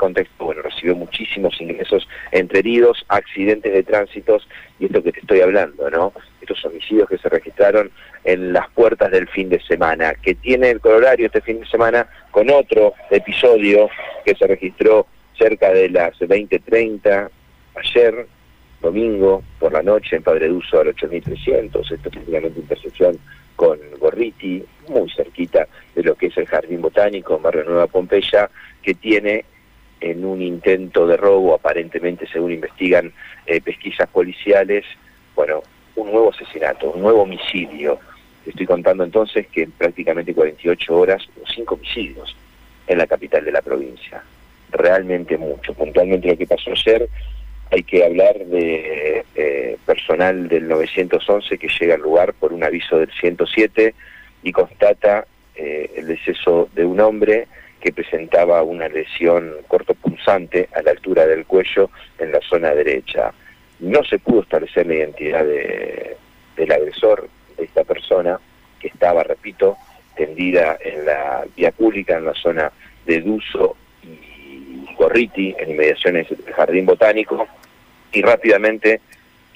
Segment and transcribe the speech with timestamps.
[0.00, 5.42] contexto, bueno, recibió muchísimos ingresos entre heridos, accidentes de tránsitos y esto que te estoy
[5.42, 6.14] hablando, ¿no?
[6.40, 7.90] Estos homicidios que se registraron
[8.24, 12.06] en las puertas del fin de semana, que tiene el coronario este fin de semana
[12.30, 13.90] con otro episodio
[14.24, 17.28] que se registró cerca de las 20.30
[17.76, 18.26] ayer,
[18.80, 23.18] domingo, por la noche, en Padre Duso al 8300, esto es prácticamente intersección
[23.54, 28.48] con Gorriti, muy cerquita de lo que es el Jardín Botánico, Barrio Nueva Pompeya,
[28.82, 29.44] que tiene
[30.00, 33.12] en un intento de robo, aparentemente según investigan
[33.46, 34.84] eh, pesquisas policiales,
[35.34, 35.62] bueno,
[35.96, 37.98] un nuevo asesinato, un nuevo homicidio.
[38.46, 42.34] Estoy contando entonces que en prácticamente 48 horas, cinco homicidios
[42.86, 44.22] en la capital de la provincia.
[44.70, 45.74] Realmente mucho.
[45.74, 47.08] Puntualmente lo que pasó ayer,
[47.70, 52.98] hay que hablar de eh, personal del 911 que llega al lugar por un aviso
[52.98, 53.94] del 107
[54.42, 57.46] y constata eh, el deceso de un hombre
[57.80, 63.32] que presentaba una lesión cortopunzante a la altura del cuello en la zona derecha.
[63.80, 68.38] No se pudo establecer la identidad del agresor, de esta persona,
[68.78, 69.76] que estaba, repito,
[70.14, 72.70] tendida en la vía pública, en la zona
[73.06, 77.48] de Duso y Gorriti, en inmediaciones del Jardín Botánico,
[78.12, 79.00] y rápidamente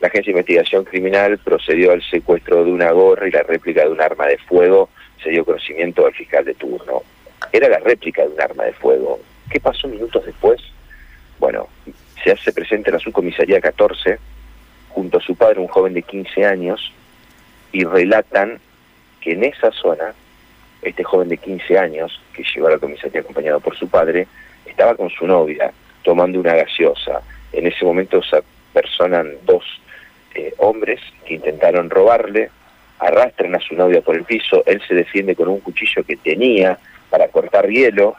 [0.00, 3.90] la Agencia de Investigación Criminal procedió al secuestro de una gorra y la réplica de
[3.90, 4.88] un arma de fuego,
[5.22, 7.02] se dio conocimiento al fiscal de turno
[7.54, 9.20] era la réplica de un arma de fuego.
[9.48, 10.60] ¿Qué pasó minutos después?
[11.38, 11.68] Bueno,
[12.22, 14.18] se hace presente en la subcomisaría 14,
[14.88, 16.92] junto a su padre, un joven de 15 años,
[17.70, 18.58] y relatan
[19.20, 20.14] que en esa zona,
[20.82, 24.26] este joven de 15 años, que llegó a la comisaría acompañado por su padre,
[24.66, 27.22] estaba con su novia, tomando una gaseosa.
[27.52, 29.62] En ese momento se apersonan dos
[30.34, 32.50] eh, hombres que intentaron robarle,
[32.98, 36.80] arrastran a su novia por el piso, él se defiende con un cuchillo que tenía,
[37.14, 38.16] para cortar hielo,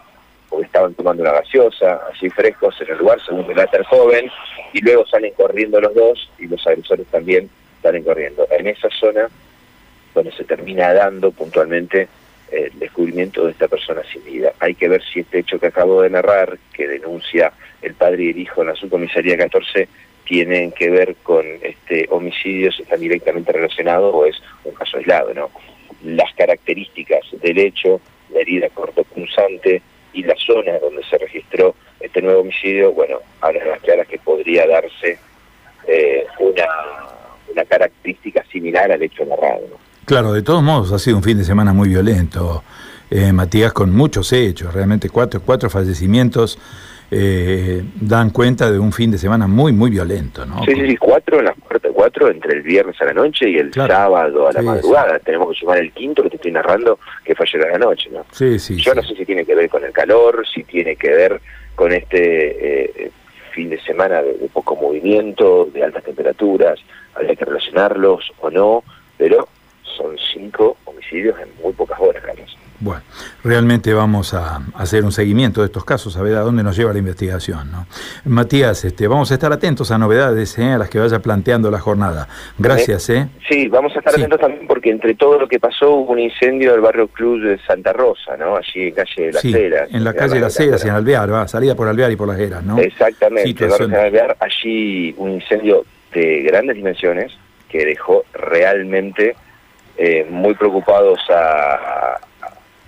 [0.48, 4.32] porque estaban tomando una gaseosa, así frescos en el lugar, según relata el joven,
[4.72, 7.50] y luego salen corriendo los dos y los agresores también
[7.84, 8.48] salen corriendo.
[8.50, 9.28] En esa zona
[10.14, 12.08] donde se termina dando puntualmente
[12.50, 14.54] el descubrimiento de esta persona sin vida.
[14.62, 18.30] Hay que ver si este hecho que acabo de narrar, que denuncia el padre y
[18.30, 19.90] el hijo en la subcomisaría 14,
[20.24, 25.34] tienen que ver con este homicidio, si están directamente relacionados o es un caso aislado,
[25.34, 25.50] ¿no?
[26.06, 28.00] Las características del hecho
[28.36, 29.82] la herida cortopunzante
[30.14, 34.68] y la zona donde se registró este nuevo homicidio, bueno, hablan las claras que podría
[34.68, 35.18] darse
[35.88, 36.66] eh, una,
[37.52, 39.68] una característica similar al hecho narrado.
[40.06, 42.64] Claro, de todos modos ha sido un fin de semana muy violento,
[43.10, 46.58] eh, Matías, con muchos hechos, realmente cuatro, cuatro fallecimientos
[47.12, 50.64] eh, dan cuenta de un fin de semana muy, muy violento, ¿no?
[50.66, 51.58] Sí, sí, cuatro en las
[52.06, 55.18] cuatro entre el viernes a la noche y el sábado a la madrugada.
[55.18, 58.10] Tenemos que sumar el quinto que te estoy narrando, que fue ayer a la noche,
[58.12, 58.24] ¿no?
[58.32, 58.76] Sí, sí.
[58.76, 61.42] Yo no sé si tiene que ver con el calor, si tiene que ver
[61.74, 63.12] con este eh,
[63.54, 66.80] fin de semana de, de, poco movimiento, de altas temperaturas,
[67.16, 68.84] habría que relacionarlos o no,
[69.18, 69.48] pero
[69.82, 72.56] son cinco homicidios en muy pocas horas, Carlos.
[72.86, 73.02] Bueno,
[73.44, 76.94] realmente vamos a hacer un seguimiento de estos casos, a ver a dónde nos lleva
[76.94, 77.72] la investigación.
[77.72, 77.88] ¿no?
[78.26, 80.74] Matías, este, vamos a estar atentos a novedades ¿eh?
[80.74, 82.28] a las que vaya planteando la jornada.
[82.60, 83.10] Gracias.
[83.10, 83.28] ¿eh?
[83.50, 86.74] Sí, vamos a estar atentos también porque entre todo lo que pasó hubo un incendio
[86.74, 88.56] del barrio Cruz de Santa Rosa, ¿no?
[88.56, 89.90] allí en calle de las sí, Heras.
[89.92, 92.28] En la calle de las Heras y en Alvear, va, salida por Alvear y por
[92.28, 92.78] las Heras, ¿no?
[92.78, 97.36] Exactamente, barrio Alvear, allí un incendio de grandes dimensiones
[97.68, 99.36] que dejó realmente
[99.98, 102.20] eh, muy preocupados a,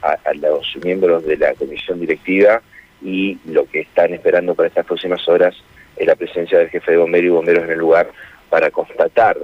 [0.02, 2.62] a, a, los miembros de la comisión directiva
[3.02, 5.56] y lo que están esperando para estas próximas horas
[5.96, 8.10] es la presencia del jefe de bomberos y bomberos en el lugar
[8.50, 9.38] para constatar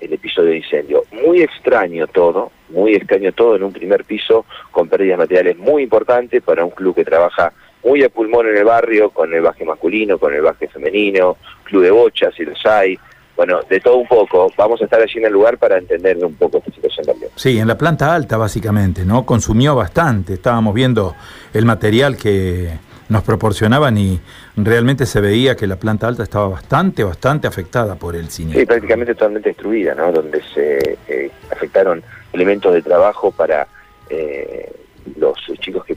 [0.00, 1.04] el episodio de incendio.
[1.12, 6.42] Muy extraño todo, muy extraño todo en un primer piso con pérdidas materiales muy importantes
[6.42, 7.52] para un club que trabaja
[7.84, 11.82] muy a pulmón en el barrio, con el baje masculino, con el baje femenino, club
[11.84, 12.98] de bochas, si los hay,
[13.38, 14.52] bueno, de todo un poco.
[14.56, 17.30] Vamos a estar allí en el lugar para entender un poco esta situación también.
[17.36, 19.24] Sí, en la planta alta básicamente, ¿no?
[19.24, 20.34] Consumió bastante.
[20.34, 21.14] Estábamos viendo
[21.54, 22.68] el material que
[23.08, 24.20] nos proporcionaban y
[24.56, 28.60] realmente se veía que la planta alta estaba bastante, bastante afectada por el siniestro.
[28.60, 30.10] Sí, prácticamente totalmente destruida, ¿no?
[30.10, 32.02] Donde se eh, afectaron
[32.32, 33.68] elementos de trabajo para
[34.10, 34.68] eh,
[35.16, 35.96] los chicos que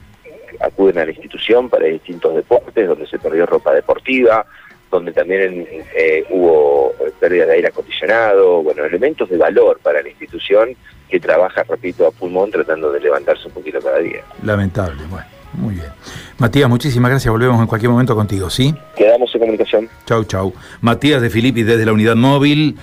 [0.60, 4.46] acuden a la institución para distintos deportes, donde se perdió ropa deportiva,
[4.92, 5.66] donde también
[5.96, 10.76] eh, hubo pérdida de aire acondicionado, bueno, elementos de valor para la institución
[11.08, 14.22] que trabaja, repito, a pulmón tratando de levantarse un poquito cada día.
[14.42, 15.88] Lamentable, bueno, muy bien.
[16.38, 18.74] Matías, muchísimas gracias, volvemos en cualquier momento contigo, ¿sí?
[18.96, 19.88] Quedamos en comunicación.
[20.06, 20.52] Chau, chau.
[20.82, 22.76] Matías de Filippi desde la unidad móvil.